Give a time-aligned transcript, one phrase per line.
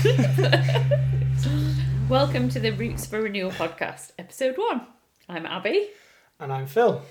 [2.08, 4.86] Welcome to the Roots for Renewal podcast, episode one.
[5.28, 5.88] I'm Abby,
[6.38, 7.02] And I'm Phil.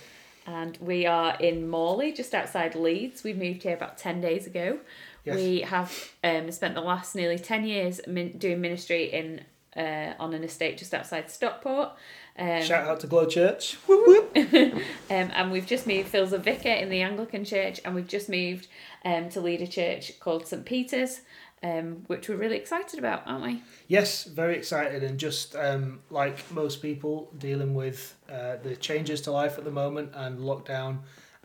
[0.48, 3.24] and we are in Morley, just outside Leeds.
[3.24, 4.80] We moved here about 10 days ago.
[5.24, 5.36] Yes.
[5.36, 9.42] We have um, spent the last nearly 10 years min- doing ministry in
[9.78, 11.92] uh, on an estate just outside Stockport.
[12.40, 13.76] Um, Shout out to Glow Church.
[13.88, 14.74] Whoop, whoop.
[14.74, 16.08] Um, and we've just moved.
[16.10, 18.68] Phil's a vicar in the Anglican Church, and we've just moved
[19.06, 21.22] um, to lead a church called St Peter's,
[21.64, 23.64] um, which we're really excited about, aren't we?
[23.88, 29.32] Yes, very excited and just um, like most people dealing with uh, the changes to
[29.32, 31.00] life at the moment and lockdown.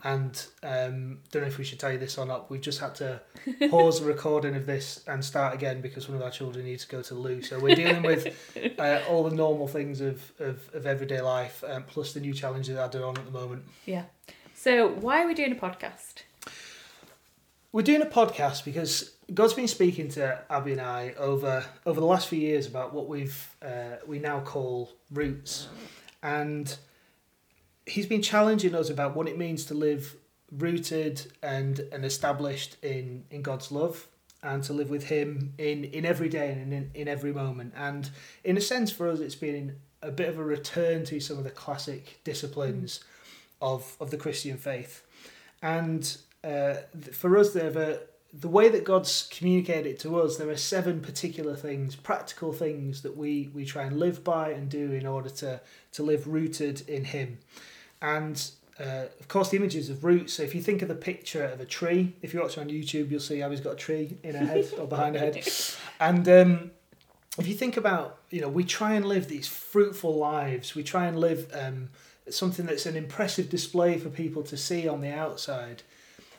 [0.05, 2.51] And um, don't know if we should tell you this or not.
[2.51, 3.23] We've just had to
[3.71, 6.91] pause the recording of this and start again because one of our children needs to
[6.91, 7.41] go to loo.
[7.41, 8.27] So we're dealing with
[8.79, 12.77] uh, all the normal things of, of, of everyday life, um, plus the new challenges
[12.77, 13.65] that are on at the moment.
[13.87, 14.05] Yeah.
[14.55, 16.23] So why are we doing a podcast?
[17.75, 22.07] We're doing a podcast because God's been speaking to Abby and I over over the
[22.07, 25.67] last few years about what we've uh, we now call roots,
[26.23, 26.73] and
[27.85, 30.15] He's been challenging us about what it means to live
[30.53, 34.07] rooted and and established in in God's love
[34.45, 37.73] and to live with Him in in every day and in in every moment.
[37.77, 38.09] And
[38.45, 41.43] in a sense, for us, it's been a bit of a return to some of
[41.43, 43.03] the classic disciplines
[43.61, 45.03] of of the Christian faith,
[45.61, 46.75] and uh,
[47.13, 47.99] for us, there are
[48.33, 50.37] the way that God's communicated it to us.
[50.37, 54.69] There are seven particular things, practical things that we we try and live by and
[54.69, 55.61] do in order to
[55.93, 57.39] to live rooted in Him,
[58.03, 58.51] and.
[58.77, 60.33] Uh, of course, the images of roots.
[60.33, 63.09] So, if you think of the picture of a tree, if you watch on YouTube,
[63.09, 65.47] you'll see Abby's got a tree in her head or behind her head.
[66.01, 66.71] And um,
[67.39, 70.75] if you think about, you know, we try and live these fruitful lives.
[70.75, 71.91] We try and live um,
[72.31, 75.83] something that's an impressive display for people to see on the outside.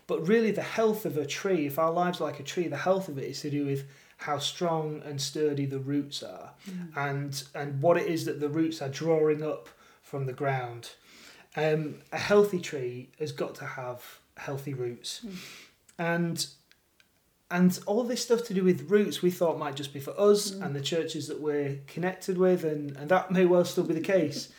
[0.08, 2.78] But really, the health of a tree, if our lives are like a tree, the
[2.78, 3.86] health of it is to do with
[4.18, 6.90] how strong and sturdy the roots are, mm.
[6.96, 9.68] and and what it is that the roots are drawing up
[10.02, 10.92] from the ground.
[11.58, 15.36] Um, a healthy tree has got to have healthy roots, mm.
[15.98, 16.48] and
[17.50, 20.52] and all this stuff to do with roots we thought might just be for us
[20.52, 20.66] mm.
[20.66, 24.02] and the churches that we're connected with, and and that may well still be the
[24.02, 24.50] case.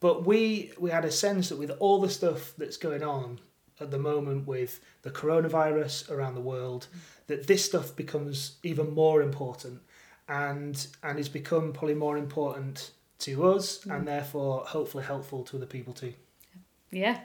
[0.00, 3.38] But we we had a sense that with all the stuff that's going on
[3.80, 6.88] at the moment with the coronavirus around the world,
[7.26, 9.80] that this stuff becomes even more important,
[10.28, 15.66] and and has become probably more important to us, and therefore hopefully helpful to other
[15.66, 16.14] people too.
[16.90, 17.20] Yeah.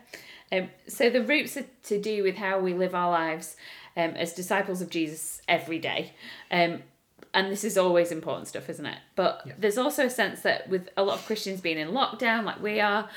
[0.51, 3.55] Um, so the roots are to do with how we live our lives
[3.95, 6.13] um, as disciples of Jesus every day.
[6.51, 6.83] Um,
[7.33, 8.99] and this is always important stuff, isn't it?
[9.15, 9.53] But Yeah.
[9.57, 12.79] there's also a sense that with a lot of Christians being in lockdown, like we
[12.79, 13.09] are,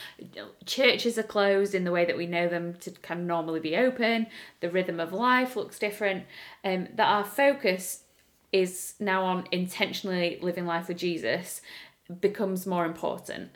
[0.65, 3.77] churches are closed in the way that we know them to kind of normally be
[3.77, 4.27] open.
[4.61, 6.25] The rhythm of life looks different.
[6.65, 8.05] Um, that our focus
[8.53, 11.61] is now on intentionally living life with Jesus
[12.21, 13.51] becomes more important.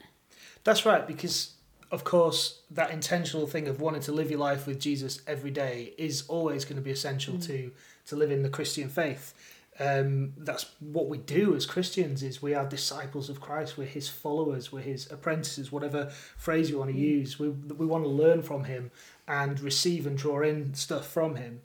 [0.65, 1.55] That's right, because
[1.91, 5.95] of course that intentional thing of wanting to live your life with Jesus every day
[5.99, 7.73] is always going to be essential to
[8.07, 9.35] to live in the Christian faith.
[9.81, 13.79] Um, that's what we do as Christians is we are disciples of Christ.
[13.79, 14.71] We're His followers.
[14.71, 15.73] We're His apprentices.
[15.73, 18.91] Whatever phrase you want to use, we we want to learn from Him
[19.27, 21.63] and receive and draw in stuff from Him.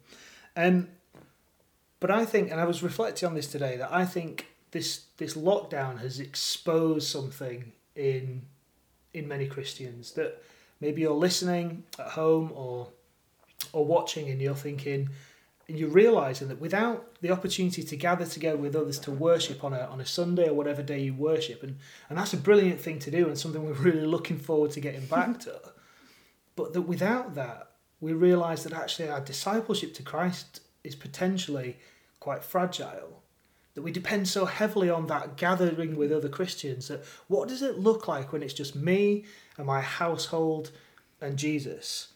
[0.56, 0.88] Um,
[2.00, 5.36] but I think, and I was reflecting on this today, that I think this this
[5.36, 8.44] lockdown has exposed something in
[9.14, 10.42] in many Christians that
[10.80, 12.88] maybe you're listening at home or
[13.74, 15.10] or watching and you're thinking
[15.68, 19.82] you're realizing that without the opportunity to gather together with others to worship on a
[19.82, 21.78] on a Sunday or whatever day you worship and
[22.10, 25.06] and that's a brilliant thing to do and something we're really looking forward to getting
[25.08, 25.60] back to
[26.56, 31.78] but that without that we realize that actually our discipleship to Christ is potentially
[32.20, 33.24] quite fragile
[33.76, 37.78] that we depend so heavily on that gathering with other Christians that what does it
[37.78, 39.26] look like when it's just me
[39.58, 40.72] and my household
[41.22, 42.08] and Jesus?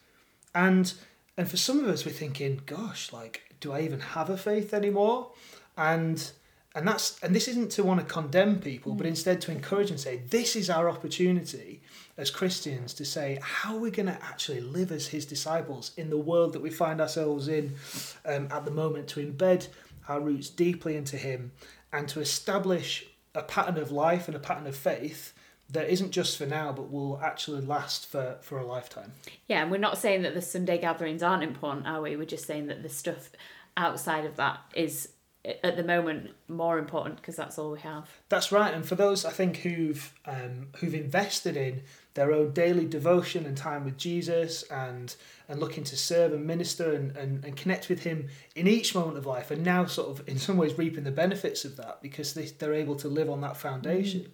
[0.56, 0.94] And
[1.39, 4.74] and for some of us we're thinking, gosh, like, do I even have a faith
[4.74, 5.31] anymore?
[5.77, 6.31] And
[6.75, 9.97] and that's and this isn't to want to condemn people, but instead to encourage and
[9.97, 11.81] say, this is our opportunity
[12.18, 16.09] as Christians to say how are we're going to actually live as his disciples in
[16.09, 17.74] the world that we find ourselves in
[18.25, 19.69] um, at the moment to embed
[20.09, 21.53] our roots deeply into Him
[21.94, 25.33] and to establish a pattern of life and a pattern of faith
[25.71, 29.13] that isn't just for now but will actually last for, for a lifetime.
[29.48, 32.16] Yeah, and we're not saying that the Sunday gatherings aren't important, are we?
[32.16, 33.30] We're just saying that the stuff
[33.77, 35.10] outside of that is
[35.63, 38.10] at the moment more important because that's all we have.
[38.27, 41.83] That's right, and for those I think who've um, who've invested in
[42.13, 45.16] their own daily devotion and time with Jesus and
[45.48, 49.18] and looking to serve and minister and, and, and connect with him in each moment
[49.18, 52.33] of life and now sort of in some ways reaping the benefits of that because
[52.33, 54.21] they, they're able to live on that foundation.
[54.21, 54.30] Mm.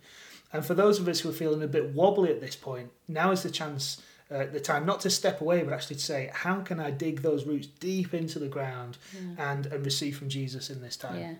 [0.56, 3.32] And for those of us who are feeling a bit wobbly at this point, now
[3.32, 6.60] is the chance uh, the time not to step away but actually to say how
[6.62, 9.52] can i dig those roots deep into the ground yeah.
[9.52, 11.20] and and receive from jesus in this time?
[11.20, 11.34] Yeah.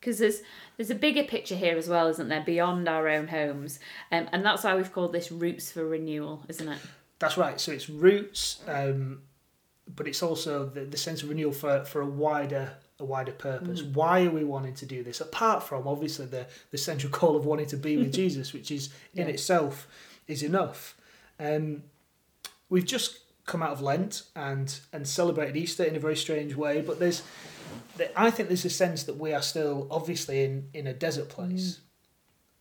[0.00, 0.40] Because there's
[0.76, 2.42] there's a bigger picture here as well isn't there?
[2.42, 3.78] Beyond our own homes.
[4.10, 6.78] Um, and that's why we've called this roots for renewal isn't it?
[7.18, 7.60] That's right.
[7.60, 9.20] So it's roots um,
[9.94, 13.82] but it's also the, the sense of renewal for, for a wider a wider purpose.
[13.82, 13.94] Mm.
[13.94, 15.20] Why are we wanting to do this?
[15.20, 18.90] Apart from obviously the, the central call of wanting to be with Jesus, which is
[19.14, 19.86] in itself
[20.26, 20.96] is enough.
[21.38, 21.82] Um,
[22.68, 26.80] we've just come out of Lent and and celebrated Easter in a very strange way,
[26.80, 27.22] but there's
[28.16, 31.80] I think there's a sense that we are still obviously in in a desert place.
[31.80, 31.80] Mm.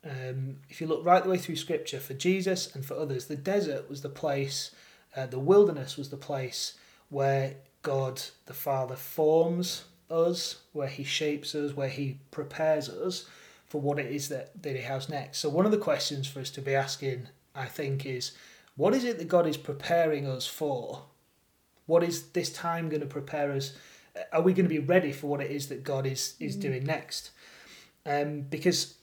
[0.06, 3.38] Um, if you look right the way through Scripture, for Jesus and for others, the
[3.38, 4.71] desert was the place,
[5.15, 6.74] uh, the wilderness was the place
[7.07, 13.25] where God the Father forms us, where He shapes us, where He prepares us
[13.65, 15.39] for what it is that, that He has next.
[15.39, 18.31] So, one of the questions for us to be asking, I think, is
[18.75, 21.03] what is it that God is preparing us for?
[21.85, 23.73] What is this time going to prepare us?
[24.31, 26.61] Are we going to be ready for what it is that God is is mm.
[26.61, 27.31] doing next?
[28.06, 28.95] Um, because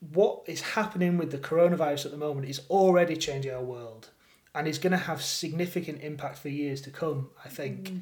[0.00, 4.10] what is happening with the coronavirus at the moment is already changing our world
[4.54, 8.00] and is going to have significant impact for years to come, I think, mm.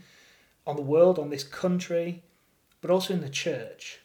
[0.67, 2.23] On the world, on this country,
[2.81, 4.01] but also in the church.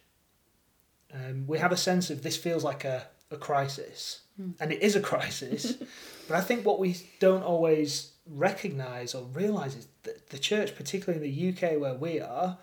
[1.14, 4.54] Um, we have a sense of this feels like a, a crisis, mm.
[4.60, 5.74] and it is a crisis.
[6.28, 11.26] but I think what we don't always recognise or realise is that the church, particularly
[11.26, 12.58] in the UK where we are,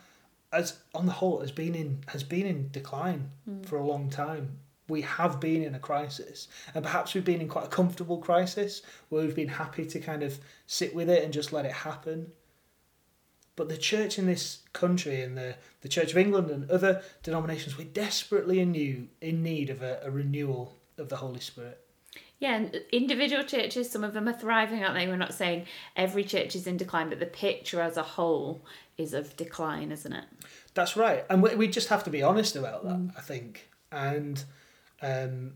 [0.52, 3.66] as on the whole, has been in has been in decline mm.
[3.66, 4.58] for a long time.
[4.88, 8.80] We have been in a crisis, and perhaps we've been in quite a comfortable crisis
[9.10, 12.32] where we've been happy to kind of sit with it and just let it happen.
[13.58, 17.76] But the church in this country and the, the Church of England and other denominations,
[17.76, 21.80] we're desperately in, new, in need of a, a renewal of the Holy Spirit.
[22.38, 25.08] Yeah, and individual churches, some of them are thriving, aren't they?
[25.08, 25.66] We're not saying
[25.96, 28.60] every church is in decline, but the picture as a whole
[28.96, 30.24] is of decline, isn't it?
[30.74, 32.96] That's right, and we, we just have to be honest about that.
[32.96, 33.18] Mm.
[33.18, 34.44] I think, and
[35.02, 35.54] um,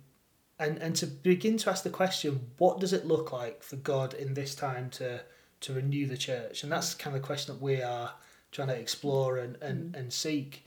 [0.59, 4.13] and and to begin to ask the question, what does it look like for God
[4.15, 5.23] in this time to
[5.63, 6.63] to renew the church?
[6.63, 8.13] And that's kind of the question that we are
[8.51, 9.99] trying to explore and and, mm.
[9.99, 10.65] and seek,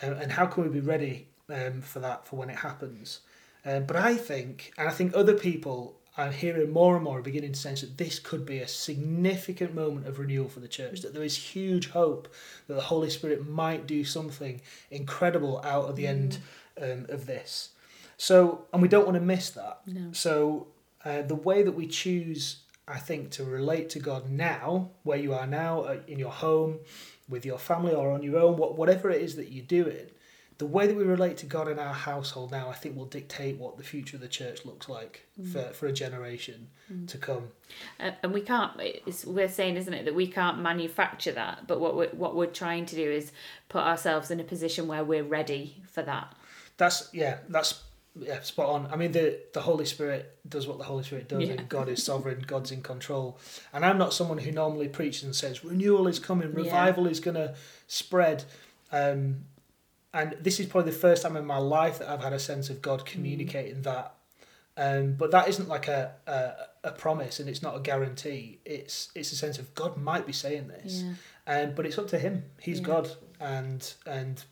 [0.00, 3.20] and, and how can we be ready um, for that for when it happens?
[3.66, 7.22] Um, but I think, and I think other people are hearing more and more are
[7.22, 11.00] beginning to sense that this could be a significant moment of renewal for the church,
[11.00, 12.32] that there is huge hope
[12.68, 16.10] that the Holy Spirit might do something incredible out of the mm.
[16.10, 16.38] end
[16.80, 17.70] um, of this.
[18.16, 19.80] So, and we don't want to miss that.
[19.86, 20.12] No.
[20.12, 20.68] So,
[21.04, 25.32] uh, the way that we choose, I think, to relate to God now, where you
[25.32, 26.80] are now, uh, in your home,
[27.28, 30.06] with your family, or on your own, whatever it is that you're doing,
[30.58, 33.58] the way that we relate to God in our household now, I think, will dictate
[33.58, 35.50] what the future of the church looks like mm.
[35.50, 37.08] for, for a generation mm.
[37.08, 37.48] to come.
[37.98, 38.72] Uh, and we can't.
[39.26, 42.86] we're saying, isn't it, that we can't manufacture that, but what we're, what we're trying
[42.86, 43.32] to do is
[43.68, 46.34] put ourselves in a position where we're ready for that.
[46.76, 47.38] That's yeah.
[47.48, 47.82] That's
[48.18, 48.88] yeah, spot on.
[48.92, 51.54] I mean, the the Holy Spirit does what the Holy Spirit does, yeah.
[51.54, 52.44] and God is sovereign.
[52.46, 53.38] God's in control.
[53.72, 57.10] And I'm not someone who normally preaches and says renewal is coming, revival yeah.
[57.10, 57.54] is going to
[57.86, 58.44] spread.
[58.92, 59.46] Um,
[60.12, 62.70] and this is probably the first time in my life that I've had a sense
[62.70, 63.82] of God communicating mm.
[63.84, 64.14] that.
[64.76, 68.58] Um, but that isn't like a, a, a promise, and it's not a guarantee.
[68.64, 71.62] It's it's a sense of God might be saying this, yeah.
[71.62, 72.44] um, but it's up to Him.
[72.60, 72.80] He's.
[72.80, 74.44] God, and and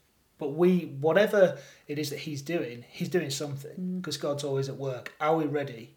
[0.43, 1.57] but we whatever
[1.87, 4.23] it is that He's doing, He's doing something because mm.
[4.23, 5.15] God's always at work.
[5.21, 5.95] Are we ready?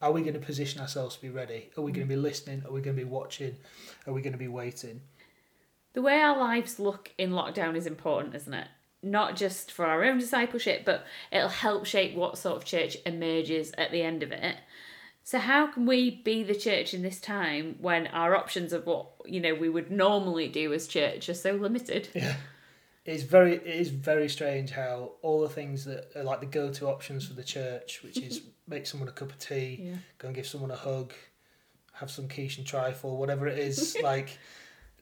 [0.00, 1.70] Are we going to position ourselves to be ready?
[1.76, 1.96] Are we mm.
[1.96, 2.62] going to be listening?
[2.66, 3.56] Are we going to be watching?
[4.06, 5.02] Are we going to be waiting?
[5.92, 8.68] The way our lives look in lockdown is important, isn't it?
[9.02, 13.70] not just for our own discipleship, but it'll help shape what sort of church emerges
[13.76, 14.56] at the end of it.
[15.22, 19.08] So how can we be the church in this time when our options of what
[19.26, 22.08] you know we would normally do as church are so limited?
[22.14, 22.36] Yeah.
[23.04, 26.70] It's very it is very strange how all the things that are like the go
[26.72, 29.96] to options for the church, which is make someone a cup of tea, yeah.
[30.18, 31.12] go and give someone a hug,
[31.92, 34.38] have some quiche and trifle, whatever it is, like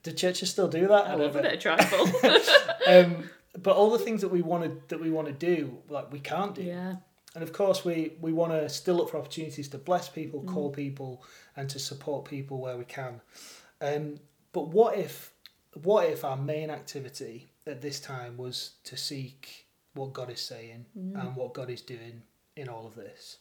[0.03, 1.07] do churches still do that?
[1.07, 2.09] I love a bit of trifle.
[2.89, 3.31] um,
[3.61, 6.19] but all the things that we want to that we want to do, like we
[6.19, 6.63] can't do.
[6.63, 6.97] Yeah.
[7.35, 10.49] And of course, we we want to still look for opportunities to bless people, mm.
[10.49, 11.23] call people,
[11.57, 13.21] and to support people where we can.
[13.81, 14.17] Um,
[14.53, 15.33] but what if
[15.83, 20.87] what if our main activity at this time was to seek what God is saying
[20.99, 21.21] Mm.
[21.21, 22.23] and what God is doing
[22.57, 23.39] in all of this.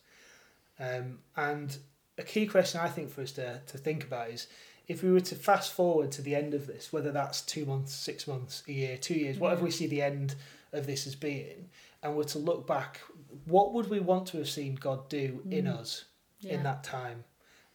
[0.79, 1.77] Um, and
[2.17, 4.47] a key question I think for us to, to think about is
[4.87, 7.93] if we were to fast forward to the end of this, whether that's two months,
[7.93, 10.35] six months, a year, two years, whatever we see the end
[10.73, 11.69] of this as being,
[12.03, 12.99] and were to look back,
[13.45, 15.77] what would we want to have seen God do in Mm.
[15.79, 16.05] us
[16.41, 16.53] Yeah.
[16.55, 17.23] in that time?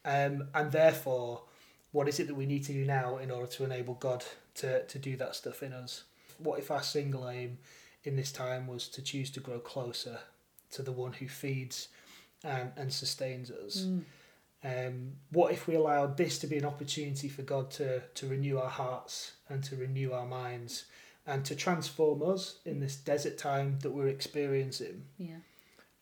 [0.04, 1.44] Um, and therefore,
[1.92, 4.24] what is it that we need to do now in order to enable God
[4.56, 6.04] to, to do that stuff in us?
[6.38, 7.58] What if our single aim
[8.04, 10.18] in this time was to choose to grow closer
[10.72, 11.88] to the one who feeds
[12.44, 13.86] and, and sustains us?
[13.86, 14.04] Mm.
[14.64, 18.58] Um, what if we allowed this to be an opportunity for God to, to renew
[18.58, 20.86] our hearts and to renew our minds
[21.26, 25.04] and to transform us in this desert time that we're experiencing?
[25.18, 25.36] Yeah.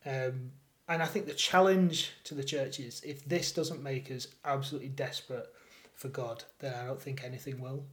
[0.06, 0.52] Um,
[0.88, 4.90] and I think the challenge to the church is if this doesn't make us absolutely
[4.90, 5.46] desperate
[5.94, 7.84] for God, then I don't think anything will.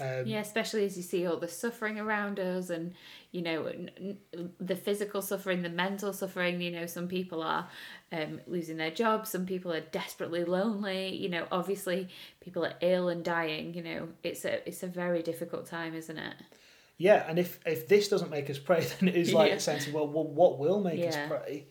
[0.00, 2.94] Um, yeah, especially as you see all the suffering around us, and
[3.30, 3.90] you know n-
[4.34, 6.60] n- the physical suffering, the mental suffering.
[6.60, 7.68] You know, some people are
[8.10, 11.14] um, losing their jobs, some people are desperately lonely.
[11.14, 12.08] You know, obviously
[12.40, 13.74] people are ill and dying.
[13.74, 16.34] You know, it's a it's a very difficult time, isn't it?
[16.98, 19.56] Yeah, and if if this doesn't make us pray, then it is like Yeah.
[19.56, 21.08] a sense of well, well what will make Yeah.
[21.08, 21.66] us pray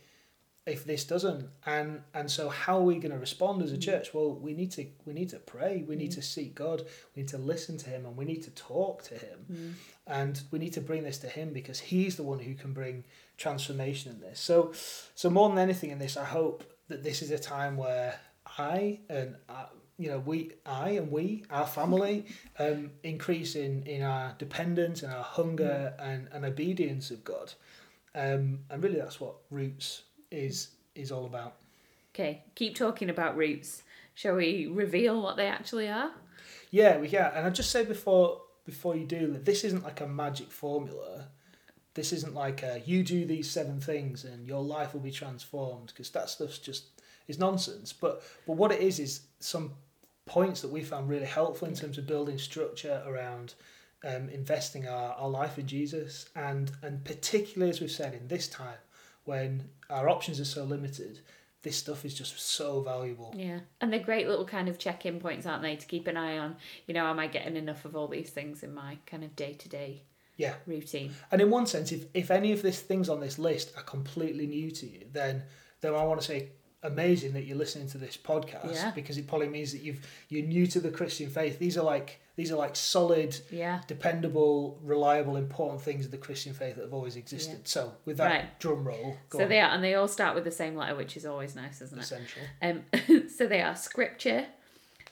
[0.65, 1.49] if this doesn't?
[1.65, 3.81] And and so how are we going to respond as a Mm.
[3.81, 4.13] church?
[4.13, 5.83] Well, we need to we need to pray.
[5.87, 6.15] We need Mm.
[6.15, 6.83] to seek God.
[7.15, 9.39] We need to listen to Him, and we need to talk to Him.
[9.51, 9.73] Mm.
[10.07, 13.03] and we need to bring this to him because he's the one who can bring
[13.37, 14.71] transformation in this so
[15.15, 18.19] so more than anything in this i hope that this is a time where
[18.57, 19.65] i and uh,
[19.97, 22.25] you know we i and we our family
[22.59, 27.53] um increase in in our dependence and our hunger and, and obedience of god
[28.15, 31.55] um and really that's what roots is is all about
[32.13, 33.83] Okay, keep talking about roots.
[34.15, 36.11] Shall we reveal what they actually are?
[36.69, 40.01] Yeah, we yeah, and I just say before before you do that this isn't like
[40.01, 41.27] a magic formula.
[41.93, 45.87] This isn't like a, you do these seven things and your life will be transformed
[45.87, 47.93] because that stuff's just is nonsense.
[47.93, 49.73] But but what it is is some
[50.25, 53.55] points that we found really helpful in terms of building structure around
[54.05, 58.47] um, investing our, our life in Jesus and and particularly as we've said in this
[58.47, 58.77] time
[59.25, 61.19] when our options are so limited,
[61.63, 63.33] this stuff is just so valuable.
[63.37, 65.75] Yeah, and they're great little kind of check-in points, aren't they?
[65.75, 66.55] To keep an eye on.
[66.87, 70.01] You know, am I getting enough of all these things in my kind of day-to-day
[70.37, 70.55] Yeah.
[70.65, 71.13] routine?
[71.31, 74.47] And in one sense, if, if any of these things on this list are completely
[74.47, 75.43] new to you, then
[75.81, 76.49] then I want to say
[76.83, 78.91] amazing that you're listening to this podcast Yeah.
[78.95, 81.59] because it probably means that you've you're new to the Christian faith.
[81.59, 83.81] These are like these are like solid, Yeah.
[83.87, 87.53] dependable, reliable, important things of the Christian faith that have always existed.
[87.59, 87.65] Yeah.
[87.65, 88.59] So with that Right.
[88.59, 89.49] drum roll, go So on.
[89.49, 91.97] they are, and they all start with the same letter, which is always nice, isn't
[91.99, 92.01] it?
[92.01, 92.41] essential.
[92.61, 92.85] Um,
[93.29, 94.47] so they are scripture,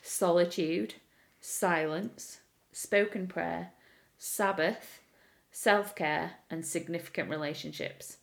[0.01, 0.95] solitude,
[1.39, 2.39] silence,
[2.71, 3.71] spoken prayer,
[4.17, 5.01] Sabbath,
[5.51, 8.17] self care, and significant relationships.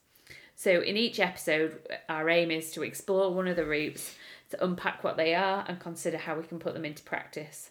[0.58, 4.14] So in each episode, our aim is to explore one of the roots,
[4.50, 7.70] to unpack what they are, and consider how we can put them into practice.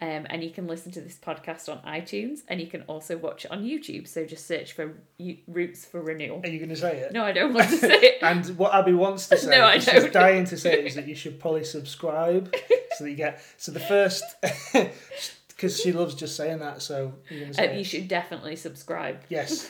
[0.00, 3.44] Um, and you can listen to this podcast on iTunes, and you can also watch
[3.44, 4.08] it on YouTube.
[4.08, 6.40] So just search for U- Roots for Renewal.
[6.42, 7.12] Are you going to say it?
[7.12, 8.18] No, I don't want to say it.
[8.22, 11.14] And what Abby wants to say, No, I she's dying to say, is that you
[11.14, 12.52] should probably subscribe
[12.96, 13.40] so that you get.
[13.58, 14.24] So the first,
[15.48, 16.82] because she loves just saying that.
[16.82, 19.20] So you're going to say, Uh, you should definitely subscribe.
[19.28, 19.68] yes.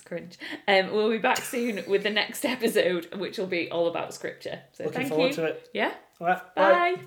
[0.00, 0.38] It's cringe.
[0.66, 4.60] Um, we'll be back soon with the next episode, which will be all about scripture.
[4.72, 5.34] So Looking thank forward you.
[5.34, 5.68] to it.
[5.74, 5.92] Yeah.
[6.20, 6.54] All right.
[6.54, 6.72] Bye.
[6.96, 7.02] Bye.